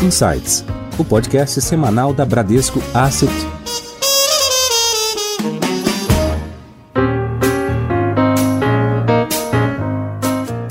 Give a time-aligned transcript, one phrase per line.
[0.00, 0.64] Insights,
[0.96, 3.32] o podcast semanal da Bradesco Asset.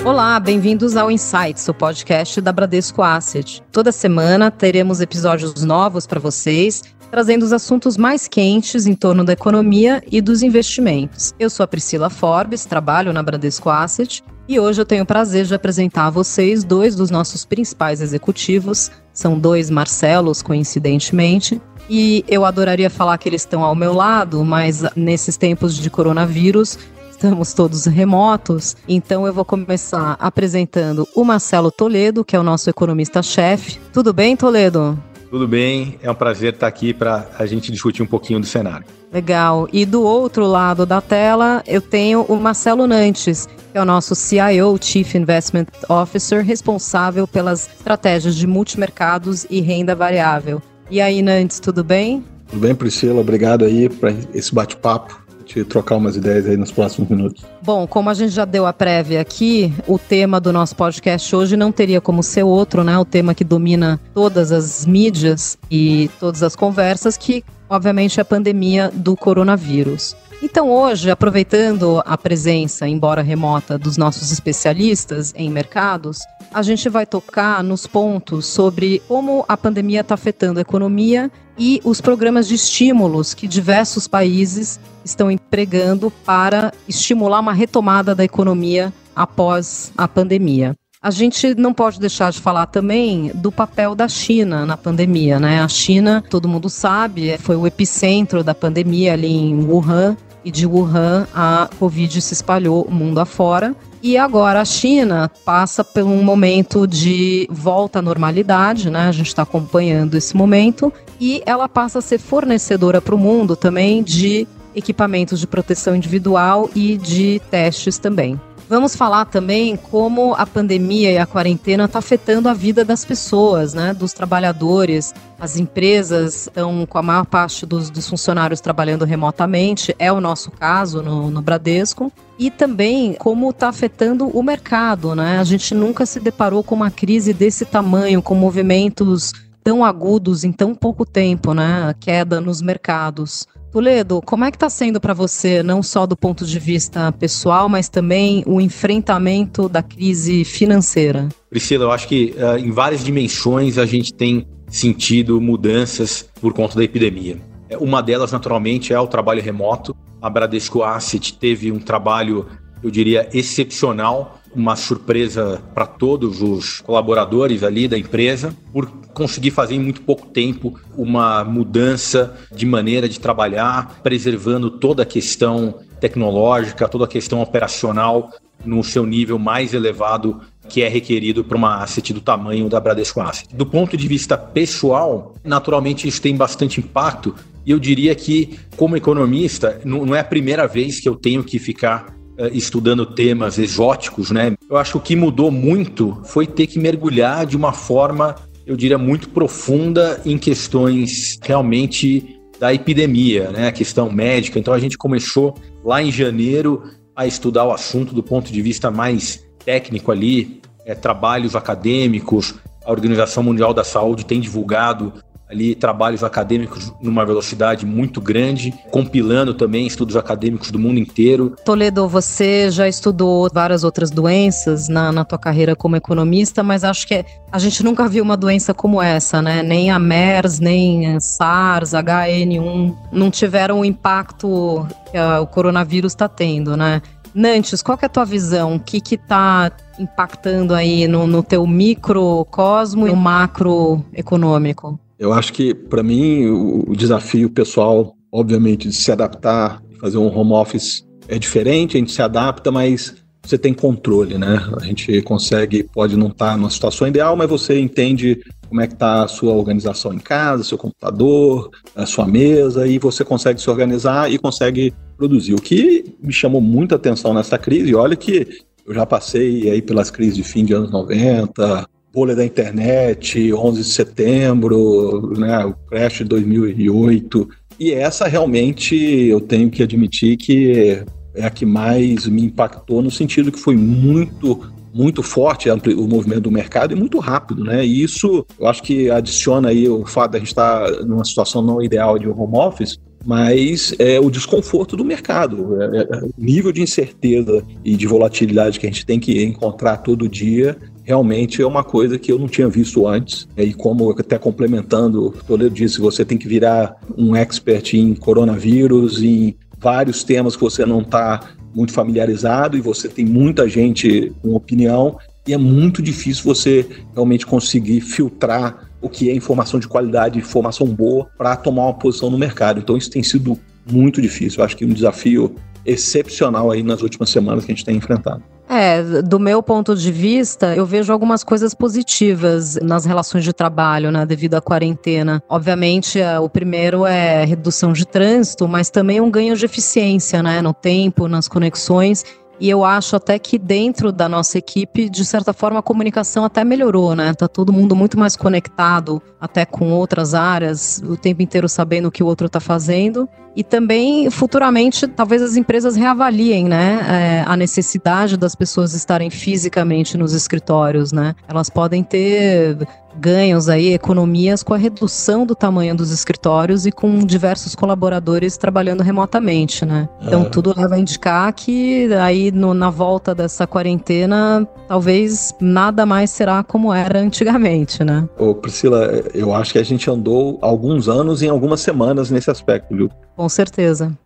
[0.05, 3.62] Olá, bem-vindos ao Insights, o podcast da Bradesco Asset.
[3.70, 9.34] Toda semana teremos episódios novos para vocês, trazendo os assuntos mais quentes em torno da
[9.34, 11.34] economia e dos investimentos.
[11.38, 15.44] Eu sou a Priscila Forbes, trabalho na Bradesco Asset e hoje eu tenho o prazer
[15.46, 18.89] de apresentar a vocês dois dos nossos principais executivos.
[19.18, 21.59] São dois Marcelos, coincidentemente.
[21.89, 26.77] E eu adoraria falar que eles estão ao meu lado, mas nesses tempos de coronavírus,
[27.09, 28.77] estamos todos remotos.
[28.88, 33.80] Então eu vou começar apresentando o Marcelo Toledo, que é o nosso economista-chefe.
[33.91, 34.95] Tudo bem, Toledo?
[35.30, 38.86] Tudo bem, é um prazer estar aqui para a gente discutir um pouquinho do cenário.
[39.12, 39.67] Legal.
[39.73, 44.16] E do outro lado da tela, eu tenho o Marcelo Nantes, que é o nosso
[44.16, 50.62] CIO, Chief Investment Officer, responsável pelas estratégias de multimercados e renda variável.
[50.90, 52.23] E aí, Nantes, tudo bem?
[52.50, 53.20] Tudo bem, Priscila.
[53.20, 55.27] Obrigado aí por esse bate-papo
[55.66, 57.44] trocar umas ideias aí nos próximos minutos.
[57.62, 61.58] Bom, como a gente já deu a prévia aqui, o tema do nosso podcast hoje
[61.58, 62.98] não teria como ser outro, né?
[62.98, 68.26] O tema que domina todas as mídias e todas as conversas, que obviamente é a
[68.26, 70.16] pandemia do coronavírus.
[70.42, 76.20] Então, hoje, aproveitando a presença, embora remota, dos nossos especialistas em mercados,
[76.54, 81.81] a gente vai tocar nos pontos sobre como a pandemia está afetando a economia e
[81.83, 88.94] os programas de estímulos que diversos países estão empregando para estimular uma retomada da economia
[89.16, 90.75] após a pandemia.
[91.02, 95.61] A gente não pode deixar de falar também do papel da China na pandemia, né?
[95.61, 100.17] A China, todo mundo sabe, foi o epicentro da pandemia ali em Wuhan,
[100.48, 103.76] e de Wuhan a Covid se espalhou o mundo afora.
[104.02, 109.09] E agora a China passa por um momento de volta à normalidade, né?
[109.09, 113.58] A gente está acompanhando esse momento e ela passa a ser fornecedora para o mundo
[113.58, 118.39] também de equipamentos de proteção individual e de testes também.
[118.70, 123.73] Vamos falar também como a pandemia e a quarentena está afetando a vida das pessoas,
[123.73, 123.94] né?
[123.94, 125.14] Dos trabalhadores.
[125.39, 130.51] As empresas estão com a maior parte dos, dos funcionários trabalhando remotamente, é o nosso
[130.51, 132.12] caso no, no Bradesco.
[132.38, 135.39] E também como está afetando o mercado, né?
[135.39, 139.31] A gente nunca se deparou com uma crise desse tamanho, com movimentos
[139.63, 141.89] tão agudos em tão pouco tempo, né?
[141.89, 143.48] A queda nos mercados.
[143.72, 147.68] Toledo, como é que está sendo para você, não só do ponto de vista pessoal,
[147.68, 151.28] mas também o enfrentamento da crise financeira?
[151.50, 156.75] Priscila, eu acho que uh, em várias dimensões a gente tem sentido mudanças por conta
[156.75, 157.39] da epidemia.
[157.69, 159.95] É, uma delas, naturalmente, é o trabalho remoto.
[160.22, 162.48] A Bradesco Asset teve um trabalho,
[162.81, 169.75] eu diria, excepcional, uma surpresa para todos os colaboradores ali da empresa, por conseguir fazer
[169.75, 176.90] em muito pouco tempo uma mudança de maneira de trabalhar, preservando toda a questão tecnológica,
[176.90, 178.31] toda a questão operacional
[178.66, 183.22] no seu nível mais elevado que é requerido para uma asset do tamanho da Bradesco
[183.22, 183.56] Asset.
[183.56, 188.98] Do ponto de vista pessoal, naturalmente isso tem bastante impacto e eu diria que, como
[188.98, 192.17] economista, não é a primeira vez que eu tenho que ficar
[192.51, 194.56] estudando temas exóticos, né?
[194.69, 198.36] Eu acho que o que mudou muito foi ter que mergulhar de uma forma
[198.68, 203.69] eu diria, muito profunda em questões realmente da epidemia, né?
[203.69, 204.59] A questão médica.
[204.59, 205.56] Então a gente começou
[205.86, 206.83] lá em janeiro
[207.15, 212.56] a estudar o assunto do ponto de vista mais técnico ali, é, trabalhos acadêmicos.
[212.86, 215.13] A Organização Mundial da Saúde tem divulgado
[215.50, 221.56] ali trabalhos acadêmicos numa velocidade muito grande, compilando também estudos acadêmicos do mundo inteiro.
[221.63, 227.07] Toledo, você já estudou várias outras doenças na, na tua carreira como economista, mas acho
[227.07, 229.63] que a gente nunca viu uma doença como essa, né?
[229.63, 236.12] Nem a MERS, nem a SARS, HN1 não tiveram o impacto que a, o coronavírus
[236.12, 237.01] está tendo, né?
[237.33, 238.75] Nantes, qual é a tua visão?
[238.75, 245.00] O que está impactando aí no, no teu microcosmo e no macroeconômico?
[245.19, 250.53] Eu acho que, para mim, o, desafio pessoal, obviamente, de se adaptar, fazer um home
[250.53, 254.61] office é diferente, a gente se adapta, mas você tem controle, né?
[254.79, 258.87] A gente consegue, pode não estar tá numa situação ideal, mas você entende como é
[258.87, 263.61] que está a sua organização em casa, seu computador, a sua mesa, e você consegue
[263.61, 265.53] se organizar e consegue produzir.
[265.53, 268.47] O que me chamou muita atenção nessa crise, olha que
[268.85, 271.87] eu já passei aí pelas crises de fim de anos 90,
[272.17, 277.47] bolha da internet, 11 de setembro, né, o crash de 2008.
[277.79, 281.03] E essa realmente eu tenho que admitir que
[281.35, 284.59] é a que mais me impactou no sentido que foi muito
[284.91, 287.85] muito forte o movimento do mercado e muito rápido, né?
[287.85, 291.61] E isso eu acho que adiciona aí o fato de a gente estar numa situação
[291.61, 296.71] não ideal de home office, mas é o desconforto do mercado, é, é, o nível
[296.71, 300.75] de incerteza e de volatilidade que a gente tem que encontrar todo dia
[301.07, 303.48] realmente é uma coisa que eu não tinha visto antes.
[303.56, 309.56] E como até complementando, Toledo disse, você tem que virar um expert em coronavírus, em
[309.80, 311.39] vários temas que você não está
[311.74, 315.18] muito familiarizado e você tem muita gente com opinião
[315.48, 320.88] e é muito difícil você realmente conseguir filtrar o que é informação de qualidade, informação
[320.88, 322.81] boa para tomar uma posição no mercado.
[322.81, 323.57] Então isso tem sido
[323.89, 324.60] muito difícil.
[324.60, 325.56] Eu acho que um desafio
[325.88, 328.44] excepcional aí nas últimas semanas que a gente tem enfrentado.
[328.69, 334.12] É, do meu ponto de vista, eu vejo algumas coisas positivas nas relações de trabalho,
[334.12, 335.42] né, devido à quarentena.
[335.48, 340.62] Obviamente, é, o primeiro é redução de trânsito, mas também um ganho de eficiência, né,
[340.62, 342.25] no tempo, nas conexões.
[342.60, 346.63] E eu acho até que dentro da nossa equipe, de certa forma, a comunicação até
[346.63, 347.31] melhorou, né?
[347.36, 352.12] Tá todo mundo muito mais conectado, até com outras áreas, o tempo inteiro sabendo o
[352.12, 353.30] que o outro está fazendo.
[353.57, 360.15] E também, futuramente, talvez as empresas reavaliem, né, é, a necessidade das pessoas estarem fisicamente
[360.15, 361.33] nos escritórios, né?
[361.48, 362.77] Elas podem ter
[363.18, 369.01] ganhos aí, economias com a redução do tamanho dos escritórios e com diversos colaboradores trabalhando
[369.01, 370.07] remotamente, né?
[370.21, 370.45] Então é.
[370.45, 376.63] tudo leva a indicar que aí no, na volta dessa quarentena, talvez nada mais será
[376.63, 378.27] como era antigamente, né?
[378.38, 382.95] Ô Priscila, eu acho que a gente andou alguns anos em algumas semanas nesse aspecto,
[382.95, 383.10] viu?
[383.36, 384.17] Com certeza.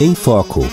[0.00, 0.66] Em Foco.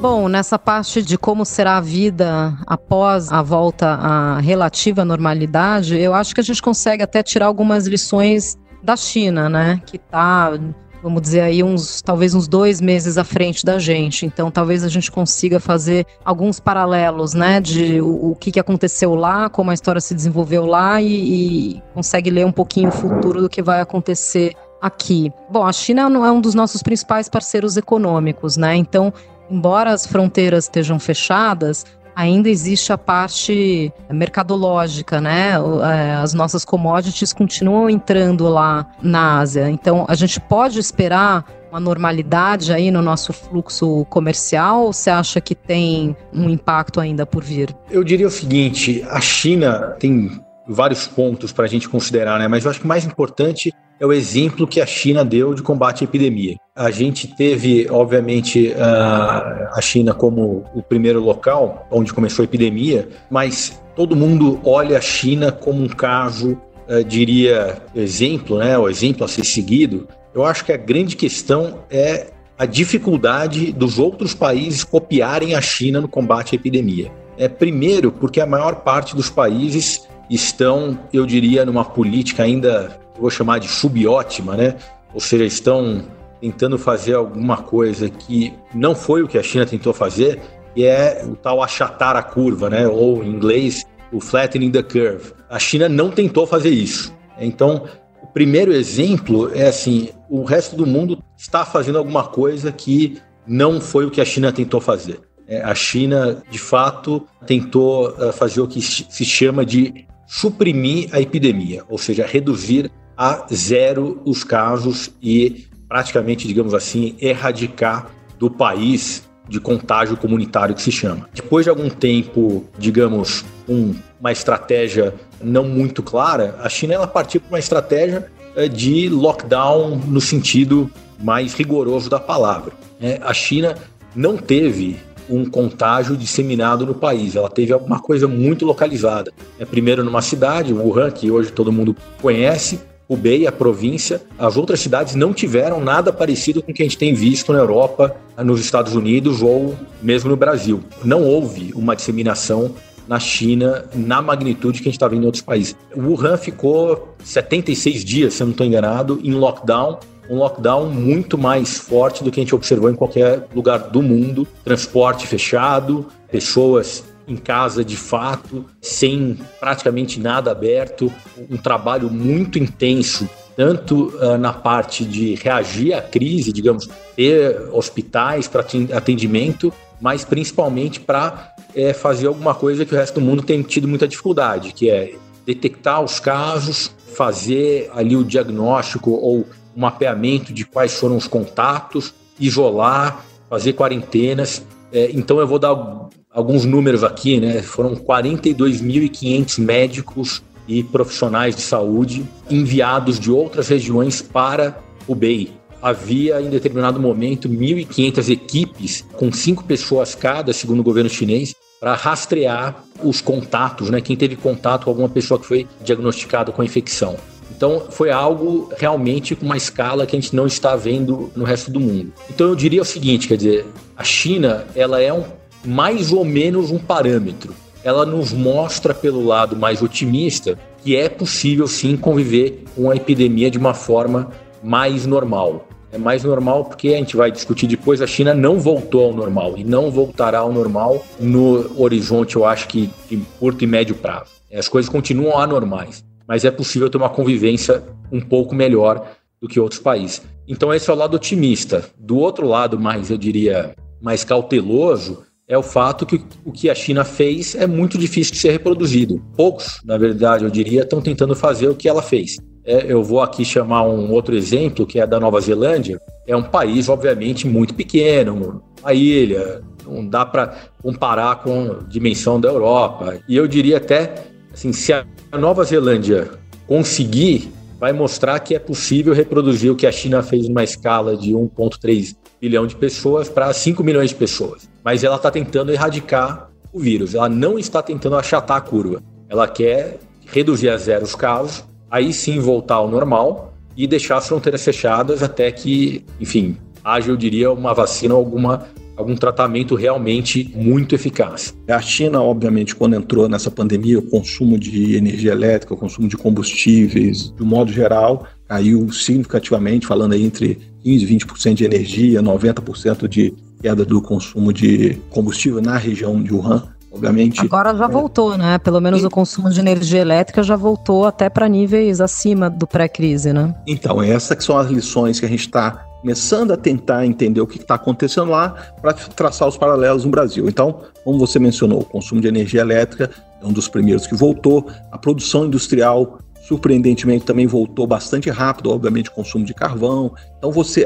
[0.00, 6.12] Bom, nessa parte de como será a vida após a volta à relativa normalidade, eu
[6.12, 9.80] acho que a gente consegue até tirar algumas lições da China, né?
[9.86, 10.58] Que está,
[11.02, 14.24] vamos dizer aí, uns talvez uns dois meses à frente da gente.
[14.24, 17.60] Então, talvez a gente consiga fazer alguns paralelos, né?
[17.60, 21.82] De o, o que, que aconteceu lá, como a história se desenvolveu lá e, e
[21.92, 25.32] consegue ler um pouquinho o futuro do que vai acontecer aqui.
[25.50, 28.76] Bom, a China é um dos nossos principais parceiros econômicos, né?
[28.76, 29.12] Então,
[29.50, 31.84] embora as fronteiras estejam fechadas,
[32.14, 35.52] ainda existe a parte mercadológica, né?
[35.52, 39.70] É, as nossas commodities continuam entrando lá na Ásia.
[39.70, 45.40] Então, a gente pode esperar uma normalidade aí no nosso fluxo comercial ou você acha
[45.40, 47.74] que tem um impacto ainda por vir?
[47.90, 52.48] Eu diria o seguinte: a China tem vários pontos para a gente considerar, né?
[52.48, 55.62] Mas eu acho que o mais importante é o exemplo que a China deu de
[55.62, 56.56] combate à epidemia.
[56.74, 63.80] A gente teve, obviamente, a China como o primeiro local onde começou a epidemia, mas
[63.94, 69.28] todo mundo olha a China como um caso, eh, diria, exemplo, né, o exemplo a
[69.28, 70.08] ser seguido.
[70.34, 72.28] Eu acho que a grande questão é
[72.58, 77.10] a dificuldade dos outros países copiarem a China no combate à epidemia.
[77.36, 83.30] É primeiro porque a maior parte dos países estão, eu diria, numa política ainda vou
[83.30, 84.76] chamar de subótima, né?
[85.14, 86.02] Ou seja, estão
[86.40, 90.40] tentando fazer alguma coisa que não foi o que a China tentou fazer,
[90.74, 92.88] que é o tal achatar a curva, né?
[92.88, 95.32] Ou em inglês, o flattening the curve.
[95.48, 97.14] A China não tentou fazer isso.
[97.38, 97.84] Então,
[98.22, 103.80] o primeiro exemplo é assim: o resto do mundo está fazendo alguma coisa que não
[103.80, 105.20] foi o que a China tentou fazer.
[105.46, 111.20] É, a China, de fato, tentou eh, fazer o que se chama de suprimir a
[111.20, 119.28] epidemia, ou seja, reduzir a zero os casos e praticamente, digamos assim, erradicar do país
[119.46, 121.28] de contágio comunitário que se chama.
[121.34, 127.38] Depois de algum tempo, digamos, um, uma estratégia não muito clara, a China ela partiu
[127.38, 130.90] para uma estratégia eh, de lockdown no sentido
[131.22, 132.72] mais rigoroso da palavra.
[132.98, 133.76] É, a China
[134.16, 134.96] não teve
[135.32, 139.32] um contágio disseminado no país, ela teve alguma coisa muito localizada.
[139.58, 144.80] É, primeiro numa cidade, Wuhan, que hoje todo mundo conhece, Hubei, a província, as outras
[144.80, 148.60] cidades não tiveram nada parecido com o que a gente tem visto na Europa, nos
[148.60, 150.82] Estados Unidos ou mesmo no Brasil.
[151.04, 152.74] Não houve uma disseminação
[153.06, 155.76] na China na magnitude que a gente está vendo em outros países.
[155.94, 159.98] Wuhan ficou 76 dias, se eu não estou enganado, em lockdown
[160.28, 164.46] um lockdown muito mais forte do que a gente observou em qualquer lugar do mundo.
[164.64, 171.12] Transporte fechado, pessoas em casa de fato, sem praticamente nada aberto,
[171.50, 178.48] um trabalho muito intenso, tanto uh, na parte de reagir à crise, digamos, ter hospitais
[178.48, 178.64] para
[178.94, 183.86] atendimento, mas principalmente para é, fazer alguma coisa que o resto do mundo tem tido
[183.86, 185.14] muita dificuldade, que é
[185.46, 192.14] detectar os casos, fazer ali o diagnóstico ou o mapeamento de quais foram os contatos,
[192.38, 194.62] isolar, fazer quarentenas.
[194.92, 197.62] É, então eu vou dar alguns números aqui, né?
[197.62, 205.52] Foram 42.500 médicos e profissionais de saúde enviados de outras regiões para o BEI.
[205.80, 211.94] Havia, em determinado momento, 1.500 equipes com cinco pessoas cada, segundo o governo chinês, para
[211.96, 214.00] rastrear os contatos, né?
[214.00, 217.16] Quem teve contato com alguma pessoa que foi diagnosticada com a infecção.
[217.50, 221.72] Então, foi algo realmente com uma escala que a gente não está vendo no resto
[221.72, 222.12] do mundo.
[222.30, 225.24] Então, eu diria o seguinte, quer dizer, a China, ela é um,
[225.64, 227.52] mais ou menos um parâmetro.
[227.82, 233.50] Ela nos mostra pelo lado mais otimista que é possível sim conviver com a epidemia
[233.50, 234.30] de uma forma
[234.62, 235.66] mais normal.
[235.92, 239.56] É mais normal porque a gente vai discutir depois, a China não voltou ao normal
[239.56, 244.32] e não voltará ao normal no horizonte, eu acho que de curto e médio prazo.
[244.52, 249.06] As coisas continuam anormais mas é possível ter uma convivência um pouco melhor
[249.40, 250.22] do que outros países.
[250.46, 251.84] Então esse é o lado otimista.
[251.98, 256.74] Do outro lado, mais eu diria, mais cauteloso, é o fato que o que a
[256.74, 259.22] China fez é muito difícil de ser reproduzido.
[259.36, 262.36] Poucos, na verdade, eu diria, estão tentando fazer o que ela fez.
[262.64, 266.00] É, eu vou aqui chamar um outro exemplo, que é da Nova Zelândia.
[266.26, 272.40] É um país, obviamente, muito pequeno, uma ilha, não dá para comparar com a dimensão
[272.40, 273.18] da Europa.
[273.28, 274.14] E eu diria até,
[274.52, 275.04] assim, se a
[275.36, 276.30] Nova Zelândia
[276.68, 281.32] conseguir, vai mostrar que é possível reproduzir o que a China fez numa escala de
[281.32, 284.71] 1,3 bilhão de pessoas para 5 milhões de pessoas.
[284.84, 289.02] Mas ela está tentando erradicar o vírus, ela não está tentando achatar a curva.
[289.28, 294.26] Ela quer reduzir a zero os casos, aí sim voltar ao normal e deixar as
[294.26, 300.52] fronteiras fechadas até que, enfim, haja, eu diria, uma vacina ou alguma algum tratamento realmente
[300.54, 301.56] muito eficaz.
[301.68, 306.16] A China, obviamente, quando entrou nessa pandemia, o consumo de energia elétrica, o consumo de
[306.16, 312.22] combustíveis, de um modo geral, caiu significativamente, falando aí entre 15% e 20% de energia,
[312.22, 313.32] 90% de
[313.62, 316.64] queda do consumo de combustível na região de Wuhan.
[316.90, 317.40] Obviamente.
[317.40, 317.88] Agora já é...
[317.88, 318.58] voltou, né?
[318.58, 319.06] Pelo menos e...
[319.06, 323.54] o consumo de energia elétrica já voltou até para níveis acima do pré-crise, né?
[323.66, 327.46] Então, essas que são as lições que a gente está começando a tentar entender o
[327.46, 328.50] que está acontecendo lá
[328.82, 330.48] para traçar os paralelos no Brasil.
[330.48, 333.08] Então, como você mencionou, o consumo de energia elétrica
[333.40, 339.08] é um dos primeiros que voltou, a produção industrial surpreendentemente também voltou bastante rápido, obviamente
[339.08, 340.12] o consumo de carvão.
[340.36, 340.84] Então você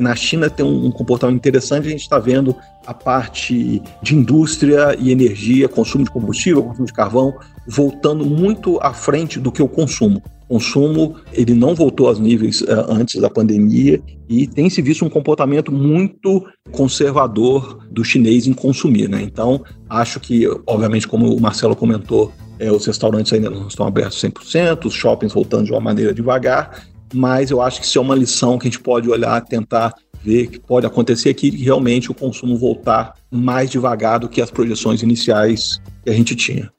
[0.00, 2.54] na China tem um comportamento interessante, a gente está vendo
[2.86, 7.34] a parte de indústria e energia, consumo de combustível, consumo de carvão,
[7.66, 12.86] voltando muito à frente do que o consumo consumo ele não voltou aos níveis uh,
[12.88, 19.08] antes da pandemia e tem se visto um comportamento muito conservador do chinês em consumir,
[19.08, 19.22] né?
[19.22, 24.20] Então, acho que, obviamente, como o Marcelo comentou, é, os restaurantes ainda não estão abertos
[24.22, 28.14] 100%, os shoppings voltando de uma maneira devagar, mas eu acho que isso é uma
[28.14, 32.56] lição que a gente pode olhar, tentar ver que pode acontecer aqui, realmente o consumo
[32.56, 36.70] voltar mais devagar do que as projeções iniciais que a gente tinha.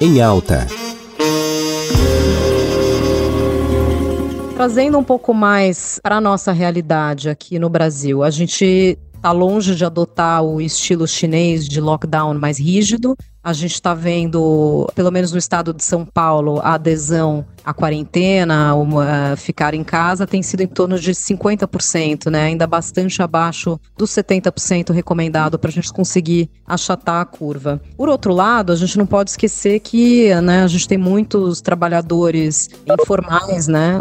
[0.00, 0.66] Em alta.
[4.56, 9.74] Trazendo um pouco mais para a nossa realidade aqui no Brasil, a gente está longe
[9.74, 15.32] de adotar o estilo chinês de lockdown mais rígido, a gente está vendo, pelo menos
[15.32, 20.62] no estado de São Paulo, a adesão à quarentena, uma, ficar em casa, tem sido
[20.62, 22.44] em torno de 50%, né?
[22.44, 27.80] Ainda bastante abaixo dos 70% recomendado para a gente conseguir achatar a curva.
[27.96, 32.68] Por outro lado, a gente não pode esquecer que né, a gente tem muitos trabalhadores
[32.86, 34.00] informais, né?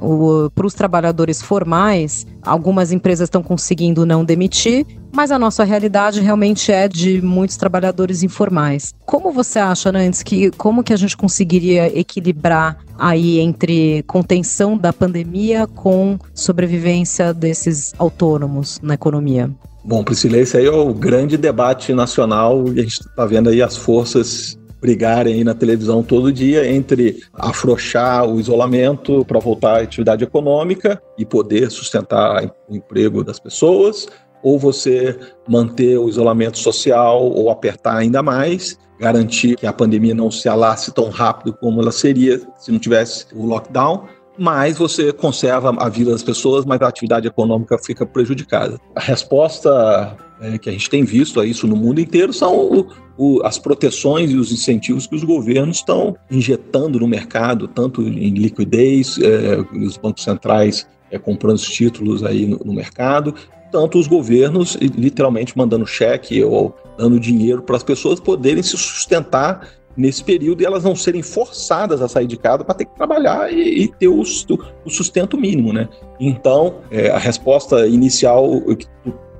[0.53, 6.71] Para os trabalhadores formais, algumas empresas estão conseguindo não demitir, mas a nossa realidade realmente
[6.71, 8.93] é de muitos trabalhadores informais.
[9.05, 14.93] Como você acha, Nantes, que como que a gente conseguiria equilibrar aí entre contenção da
[14.93, 19.51] pandemia com sobrevivência desses autônomos na economia?
[19.83, 23.61] Bom, Priscila, esse aí é o grande debate nacional e a gente está vendo aí
[23.61, 29.81] as forças brigarem aí na televisão todo dia entre afrouxar o isolamento para voltar à
[29.83, 34.07] atividade econômica e poder sustentar o emprego das pessoas,
[34.41, 40.29] ou você manter o isolamento social ou apertar ainda mais, garantir que a pandemia não
[40.29, 44.05] se alasse tão rápido como ela seria se não tivesse o lockdown,
[44.37, 48.79] mas você conserva a vida das pessoas, mas a atividade econômica fica prejudicada.
[48.95, 52.87] A resposta é, que a gente tem visto a isso no mundo inteiro são o,
[53.17, 58.33] o, as proteções e os incentivos que os governos estão injetando no mercado, tanto em
[58.35, 63.33] liquidez, é, os bancos centrais é, comprando os títulos aí no, no mercado,
[63.71, 69.67] tanto os governos literalmente mandando cheque ou dando dinheiro para as pessoas poderem se sustentar
[69.95, 73.51] nesse período e elas não serem forçadas a sair de casa para ter que trabalhar
[73.51, 75.89] e, e ter o, o, sustento mínimo, né?
[76.19, 78.49] Então, é, a resposta inicial,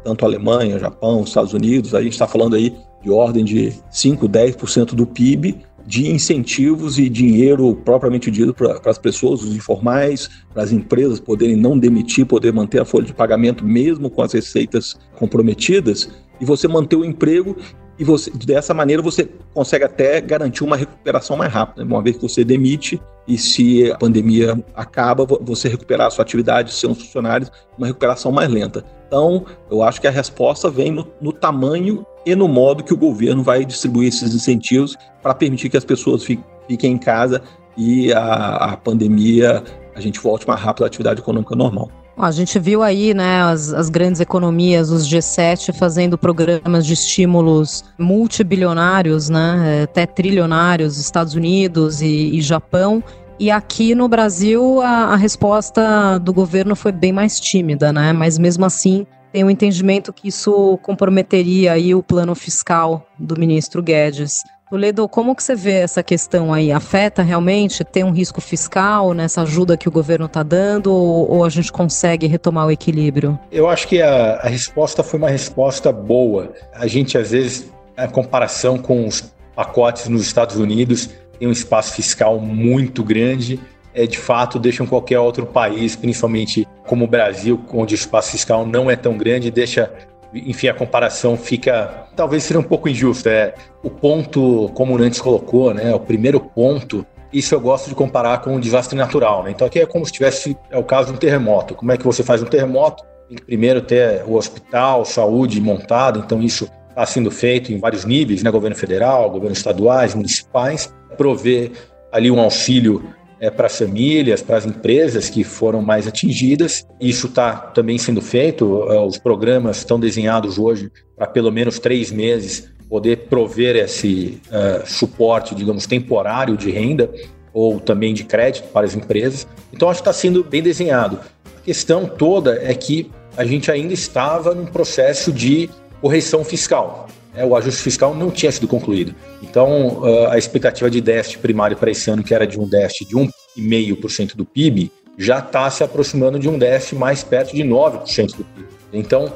[0.03, 4.27] tanto a Alemanha, Japão, Estados Unidos, a gente está falando aí de ordem de 5,
[4.27, 10.63] 10% do PIB de incentivos e dinheiro propriamente dito para as pessoas, os informais, para
[10.63, 14.97] as empresas poderem não demitir, poder manter a folha de pagamento mesmo com as receitas
[15.15, 16.09] comprometidas
[16.39, 17.55] e você manter o emprego
[18.01, 22.23] e você, dessa maneira você consegue até garantir uma recuperação mais rápida, uma vez que
[22.23, 27.85] você demite e se a pandemia acaba, você recuperar a sua atividade, seus funcionários, uma
[27.85, 28.83] recuperação mais lenta.
[29.05, 32.97] Então, eu acho que a resposta vem no, no tamanho e no modo que o
[32.97, 37.39] governo vai distribuir esses incentivos para permitir que as pessoas fiquem em casa
[37.77, 41.91] e a, a pandemia a gente volte mais rápido à atividade econômica normal.
[42.21, 47.83] A gente viu aí, né, as, as, grandes economias, os G7, fazendo programas de estímulos
[47.97, 53.03] multibilionários, né, até trilionários, Estados Unidos e, e Japão.
[53.39, 58.13] E aqui no Brasil a, a, resposta do governo foi bem mais tímida, né?
[58.13, 63.39] Mas mesmo assim tem o um entendimento que isso comprometeria aí o plano fiscal do
[63.39, 64.43] ministro Guedes.
[64.71, 66.71] Toledo, como que você vê essa questão aí?
[66.71, 67.83] Afeta realmente?
[67.83, 71.69] Tem um risco fiscal nessa ajuda que o governo está dando ou, ou, a gente
[71.73, 73.37] consegue retomar o equilíbrio?
[73.51, 76.53] Eu acho que a, a resposta foi uma resposta boa.
[76.73, 81.91] A gente, às vezes, a comparação com os pacotes nos Estados Unidos, tem um espaço
[81.93, 83.59] fiscal muito grande.
[83.93, 88.65] É, de fato, deixam qualquer outro país, principalmente como o Brasil, onde o espaço fiscal
[88.65, 89.91] não é tão grande, deixa
[90.33, 93.29] enfim, a comparação fica talvez seja um pouco injusta.
[93.29, 95.93] É o ponto, como o Nantes colocou, né?
[95.93, 97.05] O primeiro ponto.
[97.31, 99.43] Isso eu gosto de comparar com um desastre natural.
[99.43, 99.51] Né?
[99.51, 101.75] Então aqui é como se tivesse é o caso de um terremoto.
[101.75, 103.03] Como é que você faz um terremoto?
[103.29, 106.19] Tem que primeiro ter o hospital, saúde montado.
[106.19, 108.51] Então isso está sendo feito em vários níveis, né?
[108.51, 111.71] Governo federal, governo estaduais, municipais, prover
[112.11, 116.85] ali um auxílio é, para as famílias, para as empresas que foram mais atingidas.
[116.99, 122.11] Isso está também sendo feito, é, os programas estão desenhados hoje para pelo menos três
[122.11, 127.09] meses poder prover esse uh, suporte, digamos, temporário de renda
[127.53, 129.47] ou também de crédito para as empresas.
[129.71, 131.17] Então, acho que está sendo bem desenhado.
[131.57, 135.69] A questão toda é que a gente ainda estava num processo de
[136.01, 137.07] correção fiscal.
[137.33, 137.45] Né?
[137.45, 139.15] O ajuste fiscal não tinha sido concluído.
[139.41, 143.15] Então, a expectativa de déficit primário para esse ano, que era de um déficit de
[143.15, 148.43] 1,5% do PIB, já está se aproximando de um déficit mais perto de 9% do
[148.43, 148.67] PIB.
[148.93, 149.31] Então,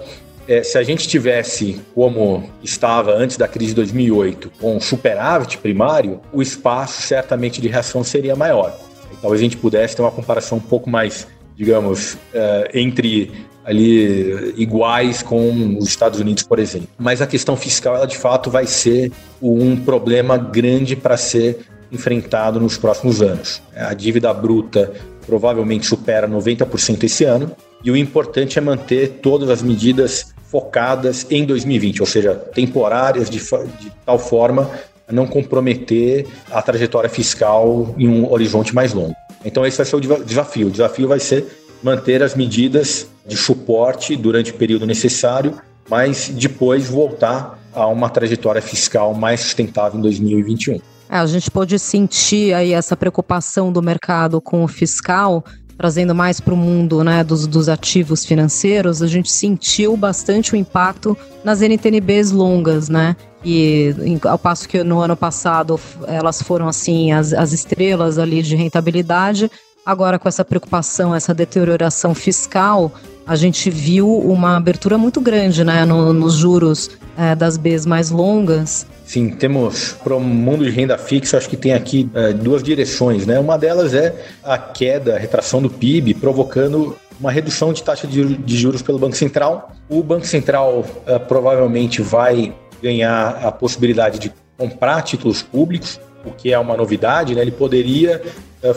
[0.47, 6.21] é, se a gente tivesse como estava antes da crise de 2008, com superávit primário,
[6.31, 8.77] o espaço certamente de reação seria maior.
[9.21, 13.31] Talvez a gente pudesse ter uma comparação um pouco mais, digamos, é, entre
[13.65, 16.87] ali iguais com os Estados Unidos, por exemplo.
[16.99, 22.59] Mas a questão fiscal, ela de fato vai ser um problema grande para ser enfrentado
[22.59, 23.61] nos próximos anos.
[23.75, 24.93] A dívida bruta
[25.25, 27.51] provavelmente supera 90% esse ano,
[27.83, 33.39] e o importante é manter todas as medidas focadas em 2020, ou seja, temporárias de,
[33.39, 34.69] de tal forma
[35.07, 39.15] a não comprometer a trajetória fiscal em um horizonte mais longo.
[39.45, 40.67] Então esse vai ser o desafio.
[40.67, 41.45] O desafio vai ser
[41.81, 45.53] manter as medidas de suporte durante o período necessário,
[45.89, 50.79] mas depois voltar a uma trajetória fiscal mais sustentável em 2021.
[51.09, 55.43] É, a gente pode sentir aí essa preocupação do mercado com o fiscal,
[55.77, 60.55] trazendo mais para o mundo né, dos, dos ativos financeiros, a gente sentiu bastante o
[60.55, 63.15] impacto nas NTNBs longas, né?
[63.43, 68.55] E ao passo que no ano passado elas foram assim as, as estrelas ali de
[68.55, 69.51] rentabilidade,
[69.85, 72.91] Agora, com essa preocupação, essa deterioração fiscal,
[73.27, 78.11] a gente viu uma abertura muito grande né, no, nos juros é, das Bs mais
[78.11, 78.85] longas.
[79.03, 83.25] Sim, temos para o mundo de renda fixa, acho que tem aqui é, duas direções.
[83.25, 83.39] Né?
[83.39, 88.57] Uma delas é a queda, a retração do PIB, provocando uma redução de taxa de,
[88.57, 89.71] juros pelo Banco Central.
[89.89, 96.51] O Banco Central é, provavelmente vai ganhar a possibilidade de comprar títulos públicos, o que
[96.51, 97.41] é uma novidade, né?
[97.41, 98.21] Ele poderia